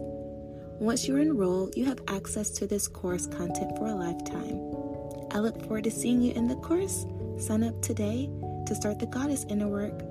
Once 0.79 1.05
you're 1.05 1.19
enrolled, 1.19 1.75
you 1.75 1.83
have 1.83 1.99
access 2.07 2.49
to 2.49 2.65
this 2.65 2.87
course 2.87 3.27
content 3.27 3.77
for 3.77 3.87
a 3.87 3.93
lifetime. 3.93 4.55
I 5.31 5.39
look 5.39 5.59
forward 5.63 5.83
to 5.83 5.91
seeing 5.91 6.21
you 6.21 6.31
in 6.31 6.47
the 6.47 6.55
course. 6.55 7.05
Sign 7.37 7.63
up 7.63 7.81
today 7.81 8.29
to 8.65 8.73
start 8.73 8.99
the 8.99 9.05
Goddess 9.05 9.45
Inner 9.49 9.67
Work 9.67 10.01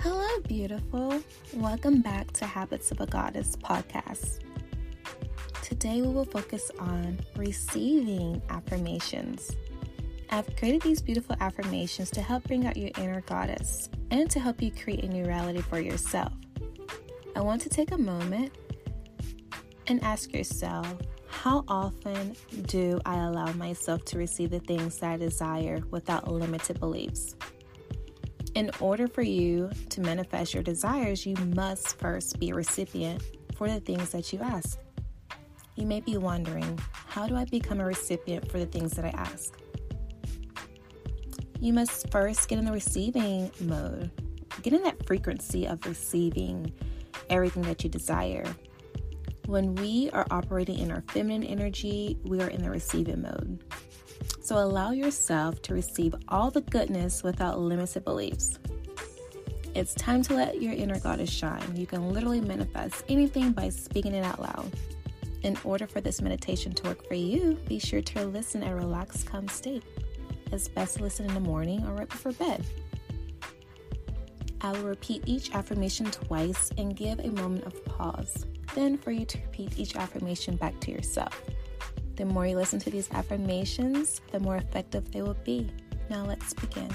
Hello, 0.00 0.40
beautiful. 0.48 1.22
Welcome 1.54 2.02
back 2.02 2.32
to 2.32 2.46
Habits 2.46 2.90
of 2.90 3.00
a 3.00 3.06
Goddess 3.06 3.54
podcast. 3.56 4.40
Today 5.82 6.00
we 6.00 6.14
will 6.14 6.24
focus 6.24 6.70
on 6.78 7.18
receiving 7.34 8.40
affirmations. 8.50 9.50
I've 10.30 10.46
created 10.54 10.82
these 10.82 11.02
beautiful 11.02 11.34
affirmations 11.40 12.08
to 12.12 12.22
help 12.22 12.44
bring 12.44 12.68
out 12.68 12.76
your 12.76 12.90
inner 12.98 13.20
goddess 13.22 13.88
and 14.12 14.30
to 14.30 14.38
help 14.38 14.62
you 14.62 14.70
create 14.70 15.02
a 15.02 15.08
new 15.08 15.24
reality 15.24 15.60
for 15.60 15.80
yourself. 15.80 16.32
I 17.34 17.40
want 17.40 17.62
to 17.62 17.68
take 17.68 17.90
a 17.90 17.98
moment 17.98 18.52
and 19.88 20.00
ask 20.04 20.32
yourself 20.32 20.86
how 21.26 21.64
often 21.66 22.36
do 22.66 23.00
I 23.04 23.16
allow 23.16 23.52
myself 23.54 24.04
to 24.04 24.18
receive 24.18 24.50
the 24.50 24.60
things 24.60 24.98
that 24.98 25.10
I 25.10 25.16
desire 25.16 25.82
without 25.90 26.30
limited 26.30 26.78
beliefs? 26.78 27.34
In 28.54 28.70
order 28.78 29.08
for 29.08 29.22
you 29.22 29.68
to 29.88 30.00
manifest 30.00 30.54
your 30.54 30.62
desires, 30.62 31.26
you 31.26 31.34
must 31.56 31.98
first 31.98 32.38
be 32.38 32.50
a 32.50 32.54
recipient 32.54 33.20
for 33.56 33.68
the 33.68 33.80
things 33.80 34.10
that 34.10 34.32
you 34.32 34.38
ask. 34.38 34.78
You 35.82 35.88
may 35.88 35.98
be 35.98 36.16
wondering, 36.16 36.78
how 36.92 37.26
do 37.26 37.34
I 37.34 37.44
become 37.44 37.80
a 37.80 37.84
recipient 37.84 38.48
for 38.48 38.60
the 38.60 38.66
things 38.66 38.92
that 38.92 39.04
I 39.04 39.08
ask? 39.08 39.58
You 41.58 41.72
must 41.72 42.08
first 42.12 42.48
get 42.48 42.60
in 42.60 42.66
the 42.66 42.70
receiving 42.70 43.50
mode, 43.62 44.08
get 44.62 44.74
in 44.74 44.84
that 44.84 45.04
frequency 45.08 45.66
of 45.66 45.84
receiving 45.84 46.72
everything 47.30 47.64
that 47.64 47.82
you 47.82 47.90
desire. 47.90 48.44
When 49.46 49.74
we 49.74 50.08
are 50.12 50.24
operating 50.30 50.78
in 50.78 50.92
our 50.92 51.02
feminine 51.08 51.42
energy, 51.42 52.16
we 52.22 52.40
are 52.40 52.48
in 52.48 52.62
the 52.62 52.70
receiving 52.70 53.22
mode. 53.22 53.64
So 54.40 54.58
allow 54.58 54.92
yourself 54.92 55.62
to 55.62 55.74
receive 55.74 56.14
all 56.28 56.52
the 56.52 56.60
goodness 56.60 57.24
without 57.24 57.58
limited 57.58 58.04
beliefs. 58.04 58.56
It's 59.74 59.94
time 59.94 60.22
to 60.22 60.34
let 60.34 60.62
your 60.62 60.74
inner 60.74 61.00
goddess 61.00 61.32
shine. 61.32 61.74
You 61.74 61.86
can 61.86 62.12
literally 62.12 62.40
manifest 62.40 63.02
anything 63.08 63.50
by 63.50 63.70
speaking 63.70 64.14
it 64.14 64.24
out 64.24 64.40
loud. 64.40 64.70
In 65.42 65.58
order 65.64 65.88
for 65.88 66.00
this 66.00 66.22
meditation 66.22 66.72
to 66.72 66.84
work 66.84 67.06
for 67.06 67.14
you, 67.14 67.58
be 67.66 67.80
sure 67.80 68.00
to 68.00 68.24
listen 68.26 68.62
at 68.62 68.72
a 68.72 68.76
relaxed, 68.76 69.26
calm 69.26 69.48
state. 69.48 69.82
It's 70.52 70.68
best 70.68 70.98
to 70.98 71.02
listen 71.02 71.26
in 71.26 71.34
the 71.34 71.40
morning 71.40 71.84
or 71.84 71.94
right 71.94 72.08
before 72.08 72.32
bed. 72.32 72.64
I 74.60 74.70
will 74.70 74.84
repeat 74.84 75.24
each 75.26 75.52
affirmation 75.52 76.10
twice 76.12 76.70
and 76.78 76.96
give 76.96 77.18
a 77.18 77.30
moment 77.30 77.64
of 77.64 77.84
pause. 77.84 78.46
Then, 78.76 78.96
for 78.96 79.10
you 79.10 79.24
to 79.26 79.38
repeat 79.38 79.78
each 79.78 79.96
affirmation 79.96 80.54
back 80.54 80.78
to 80.80 80.92
yourself. 80.92 81.42
The 82.14 82.24
more 82.24 82.46
you 82.46 82.56
listen 82.56 82.78
to 82.80 82.90
these 82.90 83.10
affirmations, 83.10 84.20
the 84.30 84.38
more 84.38 84.56
effective 84.56 85.10
they 85.10 85.22
will 85.22 85.36
be. 85.42 85.68
Now 86.08 86.24
let's 86.24 86.54
begin. 86.54 86.90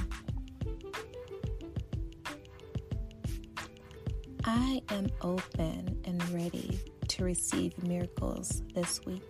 I 4.46 4.82
am 4.90 5.08
open 5.22 6.00
and 6.06 6.30
ready 6.30 6.80
to 7.18 7.24
receive 7.24 7.82
miracles 7.82 8.62
this 8.76 9.04
week. 9.04 9.24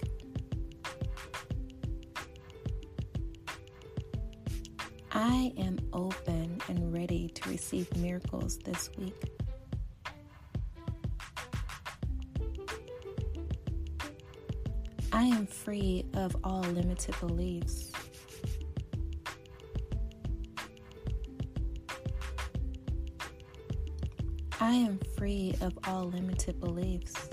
I 5.14 5.53
am 5.58 5.78
open 5.94 6.62
and 6.68 6.94
ready 6.94 7.30
to 7.30 7.50
receive 7.50 7.96
miracles 7.96 8.58
this 8.58 8.90
week. 8.98 9.16
I 15.14 15.24
am 15.24 15.48
free 15.48 16.06
of 16.14 16.36
all 16.44 16.64
limited 16.64 17.16
beliefs. 17.22 17.94
I 24.59 24.74
am 24.74 25.00
free 25.18 25.56
of 25.62 25.78
all 25.86 26.09
limited 26.09 26.59
beliefs. 26.59 27.30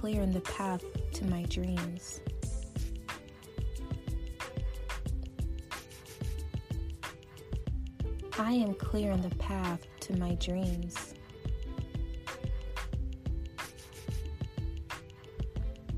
Clear 0.00 0.22
in 0.22 0.32
the 0.32 0.40
path 0.40 0.82
to 1.12 1.26
my 1.26 1.42
dreams. 1.42 2.22
I 8.38 8.52
am 8.52 8.72
clear 8.72 9.10
in 9.10 9.20
the 9.20 9.34
path 9.36 9.86
to 10.00 10.16
my 10.16 10.36
dreams. 10.36 11.12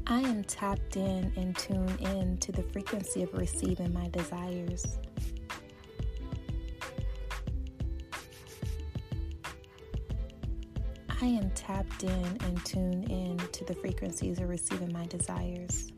I 0.08 0.18
am 0.18 0.42
tapped 0.42 0.96
in 0.96 1.32
and 1.36 1.56
tuned 1.56 2.00
in 2.00 2.38
to 2.38 2.50
the 2.50 2.64
frequency 2.64 3.22
of 3.22 3.32
receiving 3.34 3.92
my 3.92 4.08
desires. 4.08 4.98
I 11.22 11.26
am 11.26 11.50
tapped 11.50 12.02
in 12.02 12.36
and 12.44 12.66
tuned 12.66 13.08
in 13.08 13.36
to 13.36 13.64
the 13.64 13.76
frequencies 13.76 14.40
of 14.40 14.48
receiving 14.48 14.92
my 14.92 15.06
desires. 15.06 15.92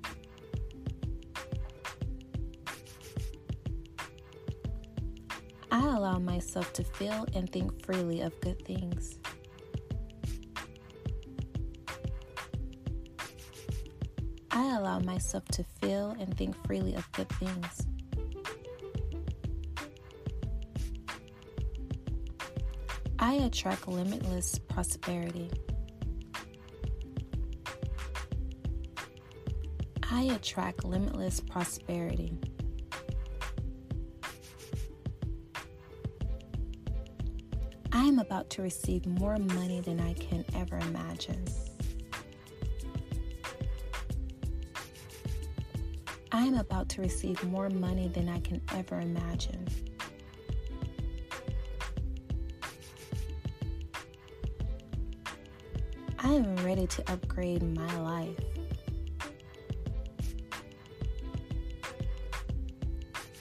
I 5.73 5.79
allow 5.79 6.19
myself 6.19 6.75
to 6.75 6.85
feel 6.85 7.25
and 7.35 7.51
think 7.51 7.87
freely 7.87 8.21
of 8.21 8.39
good 8.43 8.63
things. 8.67 9.19
I 14.51 14.77
allow 14.77 14.99
myself 14.99 15.47
to 15.53 15.65
feel 15.81 16.15
and 16.21 16.37
think 16.37 16.55
freely 16.67 16.97
of 16.97 17.11
good 17.13 17.31
things. 17.31 17.87
I 23.25 23.37
attract 23.37 23.89
limitless 23.89 24.59
prosperity. 24.59 25.51
I 30.03 30.25
attract 30.25 30.85
limitless 30.85 31.41
prosperity. 31.41 32.37
I 37.93 38.05
am 38.05 38.19
about 38.19 38.51
to 38.51 38.63
receive 38.63 39.07
more 39.07 39.39
money 39.39 39.81
than 39.81 40.01
I 40.01 40.13
can 40.13 40.45
ever 40.55 40.77
imagine. 40.81 41.47
I 46.31 46.43
am 46.43 46.57
about 46.57 46.91
to 46.91 47.01
receive 47.01 47.43
more 47.45 47.71
money 47.71 48.09
than 48.09 48.29
I 48.29 48.41
can 48.41 48.61
ever 48.75 49.01
imagine. 49.01 49.67
Am 56.35 56.57
ready 56.65 56.87
to 56.89 57.13
upgrade 57.13 57.63
my 57.63 58.01
life. 58.01 58.41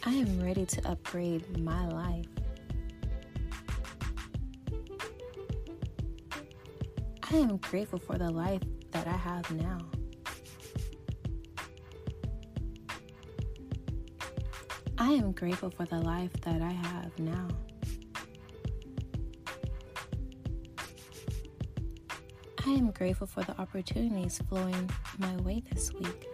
I 0.04 0.12
am 0.12 0.44
ready 0.44 0.66
to 0.66 0.90
upgrade 0.90 1.58
my 1.58 1.88
life. 1.88 2.26
I 7.32 7.38
am 7.38 7.58
grateful 7.58 7.98
for 7.98 8.20
the 8.20 8.30
life 8.30 8.62
that 8.92 9.08
I 9.08 9.18
have 9.18 9.50
now. 9.50 9.80
I 15.00 15.14
am 15.14 15.32
grateful 15.32 15.72
for 15.72 15.86
the 15.86 16.00
life 16.00 16.34
that 16.42 16.62
I 16.62 16.72
have 16.72 17.18
now. 17.18 17.48
Am 22.74 22.92
grateful 22.92 23.28
for 23.28 23.44
the 23.44 23.60
opportunities 23.62 24.42
flowing 24.50 24.90
my 25.20 25.36
way 25.38 25.62
this 25.72 25.94
week. 25.94 26.28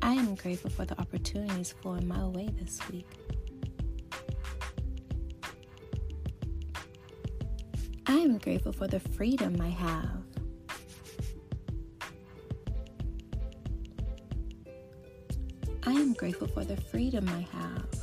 I 0.00 0.14
am 0.14 0.34
grateful 0.34 0.70
for 0.70 0.86
the 0.86 0.98
opportunities 0.98 1.74
flowing 1.82 2.08
my 2.08 2.26
way 2.26 2.48
this 2.58 2.80
week. 2.90 3.06
I 8.06 8.14
am 8.14 8.38
grateful 8.38 8.72
for 8.72 8.86
the 8.86 9.00
freedom 9.00 9.60
I 9.60 9.68
have. 9.68 10.22
I 15.84 15.92
am 15.92 16.14
grateful 16.14 16.48
for 16.48 16.64
the 16.64 16.76
freedom 16.76 17.28
I 17.28 17.46
have. 17.56 17.99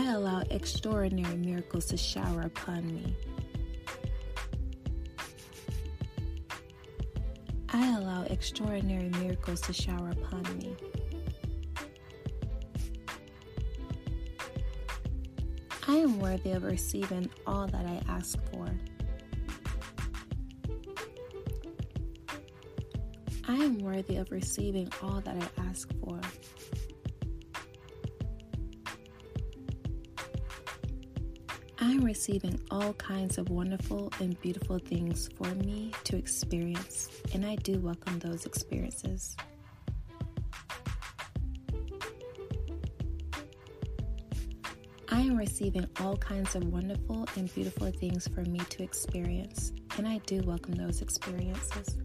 I 0.00 0.12
allow 0.12 0.42
extraordinary 0.48 1.36
miracles 1.36 1.84
to 1.86 1.96
shower 1.98 2.40
upon 2.40 2.86
me. 2.86 3.14
I 7.68 7.98
allow 7.98 8.22
extraordinary 8.22 9.10
miracles 9.10 9.60
to 9.60 9.74
shower 9.74 10.10
upon 10.10 10.42
me. 10.56 10.74
I 15.86 15.96
am 15.96 16.18
worthy 16.18 16.52
of 16.52 16.64
receiving 16.64 17.28
all 17.46 17.66
that 17.66 17.84
I 17.84 18.00
ask 18.08 18.38
for. 18.50 18.70
I 23.46 23.54
am 23.54 23.80
worthy 23.80 24.16
of 24.16 24.30
receiving 24.30 24.90
all 25.02 25.20
that 25.20 25.36
I 25.36 25.62
ask 25.68 25.90
for. 26.02 26.18
Am 32.00 32.06
receiving 32.06 32.58
all 32.70 32.94
kinds 32.94 33.36
of 33.36 33.50
wonderful 33.50 34.10
and 34.20 34.40
beautiful 34.40 34.78
things 34.78 35.28
for 35.36 35.48
me 35.56 35.92
to 36.04 36.16
experience, 36.16 37.10
and 37.34 37.44
I 37.44 37.56
do 37.56 37.78
welcome 37.78 38.18
those 38.20 38.46
experiences. 38.46 39.36
I 45.10 45.20
am 45.20 45.36
receiving 45.36 45.86
all 46.00 46.16
kinds 46.16 46.54
of 46.54 46.64
wonderful 46.64 47.28
and 47.36 47.52
beautiful 47.54 47.90
things 47.90 48.26
for 48.28 48.44
me 48.44 48.60
to 48.60 48.82
experience, 48.82 49.72
and 49.98 50.08
I 50.08 50.18
do 50.24 50.40
welcome 50.46 50.76
those 50.76 51.02
experiences. 51.02 51.98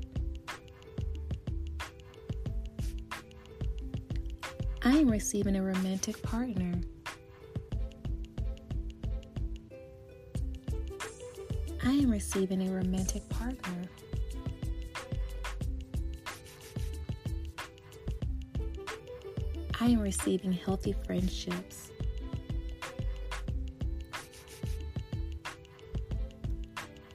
I 4.83 4.97
am 4.97 5.07
receiving 5.07 5.55
a 5.55 5.63
romantic 5.63 6.21
partner. 6.21 6.73
I 11.87 11.91
am 11.91 12.09
receiving 12.09 12.67
a 12.67 12.71
romantic 12.71 13.29
partner. 13.29 13.83
I 19.79 19.85
am 19.85 19.99
receiving 19.99 20.51
healthy 20.51 20.95
friendships. 21.05 21.91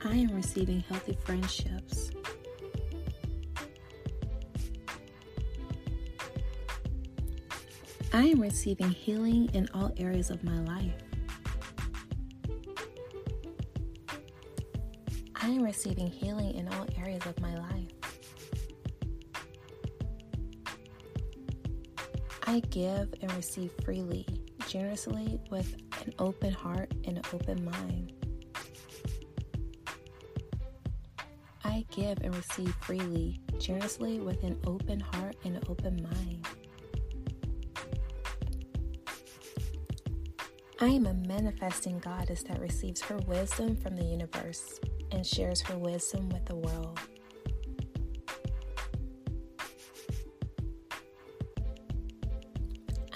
I 0.05 0.15
am 0.15 0.29
receiving 0.37 0.85
healthy 0.89 1.19
friendships. 1.25 2.13
I 8.13 8.23
am 8.23 8.41
receiving 8.41 8.91
healing 8.91 9.51
in 9.53 9.69
all 9.75 9.93
areas 9.97 10.31
of 10.31 10.45
my 10.45 10.61
life. 10.61 11.10
Receiving 15.71 16.09
healing 16.09 16.53
in 16.57 16.67
all 16.75 16.85
areas 16.99 17.25
of 17.27 17.41
my 17.41 17.55
life. 17.55 17.93
I 22.43 22.59
give 22.71 23.15
and 23.23 23.33
receive 23.37 23.71
freely, 23.85 24.27
generously, 24.67 25.39
with 25.49 25.77
an 26.05 26.13
open 26.19 26.53
heart 26.53 26.93
and 27.05 27.19
an 27.19 27.23
open 27.33 27.65
mind. 27.65 28.13
I 31.63 31.87
give 31.93 32.19
and 32.21 32.35
receive 32.35 32.75
freely, 32.81 33.41
generously, 33.61 34.19
with 34.19 34.43
an 34.43 34.59
open 34.67 34.99
heart 34.99 35.37
and 35.45 35.57
an 35.57 35.63
open 35.69 36.03
mind. 36.03 36.49
I 40.81 40.87
am 40.87 41.07
a 41.07 41.15
manifesting 41.15 42.01
goddess 42.01 42.43
that 42.43 42.59
receives 42.59 43.01
her 43.03 43.19
wisdom 43.19 43.77
from 43.77 43.95
the 43.95 44.05
universe 44.05 44.81
and 45.13 45.27
shares 45.27 45.61
her 45.63 45.77
wisdom 45.77 46.29
with 46.29 46.45
the 46.47 46.57
world. 46.57 46.99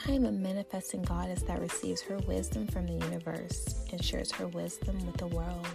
I 0.07 0.13
am 0.13 0.27
a 0.27 0.33
manifesting 0.33 1.03
goddess 1.03 1.43
that 1.45 1.61
receives 1.61 2.03
her 2.03 2.19
wisdom 2.19 2.67
from 2.67 2.87
the 2.87 2.93
universe 3.07 3.87
and 3.91 4.05
shares 4.05 4.31
her 4.33 4.47
wisdom 4.49 5.05
with 5.07 5.17
the 5.17 5.29
world. 5.29 5.67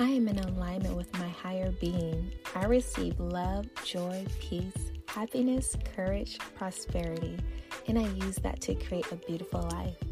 I 0.00 0.08
am 0.08 0.26
in 0.26 0.38
alignment 0.40 0.96
with 0.96 1.12
my 1.14 1.28
higher 1.28 1.70
being. 1.80 2.32
I 2.56 2.66
receive 2.66 3.20
love, 3.20 3.66
joy, 3.84 4.24
peace, 4.40 4.92
happiness, 5.06 5.76
courage, 5.94 6.38
prosperity, 6.56 7.36
and 7.86 7.98
I 7.98 8.08
use 8.24 8.36
that 8.36 8.60
to 8.62 8.74
create 8.74 9.10
a 9.12 9.16
beautiful 9.16 9.68
life. 9.72 10.07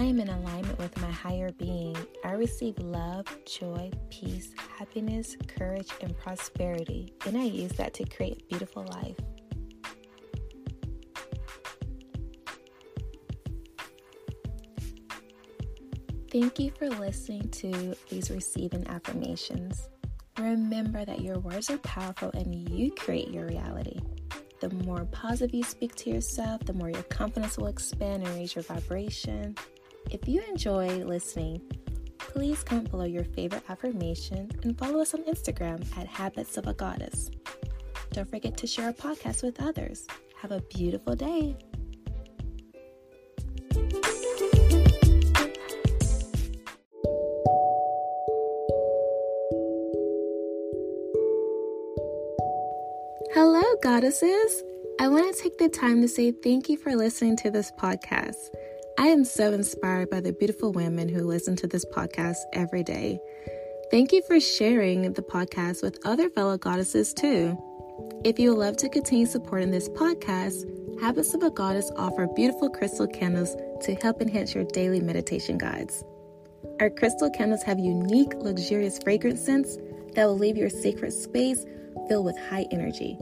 I 0.00 0.04
am 0.04 0.20
in 0.20 0.28
alignment 0.28 0.78
with 0.78 0.96
my 1.00 1.10
higher 1.10 1.50
being. 1.50 1.96
I 2.24 2.30
receive 2.32 2.78
love, 2.78 3.26
joy, 3.44 3.90
peace, 4.10 4.52
happiness, 4.78 5.36
courage, 5.48 5.90
and 6.00 6.16
prosperity, 6.16 7.12
and 7.26 7.36
I 7.36 7.42
use 7.42 7.72
that 7.72 7.94
to 7.94 8.04
create 8.04 8.42
a 8.42 8.46
beautiful 8.46 8.84
life. 8.84 9.16
Thank 16.30 16.60
you 16.60 16.70
for 16.70 16.88
listening 16.90 17.48
to 17.50 17.96
these 18.08 18.30
receiving 18.30 18.86
affirmations. 18.86 19.88
Remember 20.38 21.04
that 21.04 21.22
your 21.22 21.40
words 21.40 21.70
are 21.70 21.78
powerful 21.78 22.30
and 22.34 22.54
you 22.70 22.92
create 22.92 23.30
your 23.30 23.46
reality. 23.46 23.98
The 24.60 24.70
more 24.70 25.06
positive 25.06 25.54
you 25.54 25.64
speak 25.64 25.96
to 25.96 26.10
yourself, 26.10 26.64
the 26.64 26.72
more 26.72 26.90
your 26.90 27.02
confidence 27.04 27.58
will 27.58 27.66
expand 27.66 28.22
and 28.22 28.32
raise 28.36 28.54
your 28.54 28.62
vibration. 28.62 29.56
If 30.10 30.26
you 30.26 30.42
enjoy 30.48 30.88
listening, 31.04 31.60
please 32.16 32.62
comment 32.62 32.90
below 32.90 33.04
your 33.04 33.24
favorite 33.24 33.62
affirmation 33.68 34.50
and 34.62 34.78
follow 34.78 35.00
us 35.00 35.12
on 35.12 35.22
Instagram 35.24 35.84
at 35.98 36.06
Habits 36.06 36.56
of 36.56 36.66
a 36.66 36.72
Goddess. 36.72 37.30
Don't 38.12 38.28
forget 38.28 38.56
to 38.56 38.66
share 38.66 38.86
our 38.86 38.92
podcast 38.94 39.42
with 39.42 39.60
others. 39.60 40.06
Have 40.40 40.50
a 40.50 40.62
beautiful 40.62 41.14
day. 41.14 41.56
Hello, 53.34 53.62
goddesses! 53.82 54.62
I 55.00 55.08
want 55.08 55.36
to 55.36 55.42
take 55.42 55.58
the 55.58 55.68
time 55.68 56.00
to 56.00 56.08
say 56.08 56.32
thank 56.32 56.70
you 56.70 56.78
for 56.78 56.96
listening 56.96 57.36
to 57.36 57.50
this 57.50 57.70
podcast. 57.70 58.48
I 59.00 59.06
am 59.06 59.24
so 59.24 59.52
inspired 59.52 60.10
by 60.10 60.20
the 60.20 60.32
beautiful 60.32 60.72
women 60.72 61.08
who 61.08 61.22
listen 61.22 61.54
to 61.58 61.68
this 61.68 61.84
podcast 61.84 62.38
every 62.52 62.82
day. 62.82 63.20
Thank 63.92 64.10
you 64.10 64.22
for 64.22 64.40
sharing 64.40 65.12
the 65.12 65.22
podcast 65.22 65.84
with 65.84 66.04
other 66.04 66.28
fellow 66.28 66.58
goddesses 66.58 67.14
too. 67.14 67.56
If 68.24 68.40
you 68.40 68.50
would 68.50 68.58
love 68.58 68.76
to 68.78 68.88
continue 68.88 69.26
supporting 69.26 69.70
this 69.70 69.88
podcast, 69.90 70.64
Habits 71.00 71.32
of 71.32 71.44
a 71.44 71.50
Goddess 71.50 71.92
offer 71.96 72.26
beautiful 72.34 72.68
crystal 72.68 73.06
candles 73.06 73.54
to 73.82 73.94
help 74.02 74.20
enhance 74.20 74.52
your 74.52 74.64
daily 74.64 75.00
meditation 75.00 75.58
guides. 75.58 76.02
Our 76.80 76.90
crystal 76.90 77.30
candles 77.30 77.62
have 77.62 77.78
unique, 77.78 78.34
luxurious 78.34 78.98
fragrance 78.98 79.40
scents 79.40 79.78
that 80.14 80.26
will 80.26 80.38
leave 80.38 80.56
your 80.56 80.70
sacred 80.70 81.12
space 81.12 81.64
filled 82.08 82.24
with 82.24 82.36
high 82.50 82.66
energy. 82.72 83.16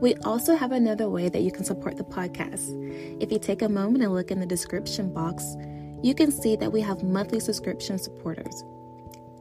We 0.00 0.14
also 0.16 0.56
have 0.56 0.72
another 0.72 1.08
way 1.08 1.28
that 1.28 1.42
you 1.42 1.50
can 1.50 1.64
support 1.64 1.96
the 1.96 2.04
podcast. 2.04 3.22
If 3.22 3.32
you 3.32 3.38
take 3.38 3.62
a 3.62 3.68
moment 3.68 4.04
and 4.04 4.12
look 4.12 4.30
in 4.30 4.40
the 4.40 4.46
description 4.46 5.12
box, 5.12 5.56
you 6.02 6.14
can 6.14 6.30
see 6.30 6.56
that 6.56 6.72
we 6.72 6.82
have 6.82 7.02
monthly 7.02 7.40
subscription 7.40 7.98
supporters. 7.98 8.62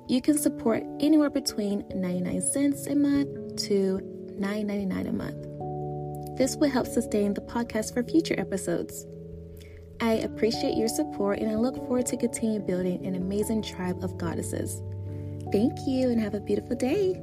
You 0.07 0.21
can 0.21 0.37
support 0.37 0.83
anywhere 0.99 1.29
between 1.29 1.83
99 1.93 2.41
cents 2.41 2.87
a 2.87 2.95
month 2.95 3.57
to 3.67 3.99
$9.99 4.39 5.09
a 5.09 5.13
month. 5.13 6.37
This 6.37 6.55
will 6.55 6.69
help 6.69 6.87
sustain 6.87 7.33
the 7.33 7.41
podcast 7.41 7.93
for 7.93 8.03
future 8.03 8.39
episodes. 8.39 9.05
I 9.99 10.13
appreciate 10.13 10.77
your 10.77 10.87
support 10.87 11.39
and 11.39 11.49
I 11.49 11.55
look 11.55 11.75
forward 11.75 12.05
to 12.07 12.17
continue 12.17 12.59
building 12.59 13.05
an 13.05 13.15
amazing 13.15 13.61
tribe 13.61 14.03
of 14.03 14.17
goddesses. 14.17 14.81
Thank 15.51 15.73
you 15.85 16.09
and 16.09 16.19
have 16.19 16.33
a 16.33 16.39
beautiful 16.39 16.75
day. 16.75 17.21